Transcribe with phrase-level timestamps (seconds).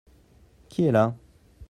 [0.67, 1.13] Qui est là?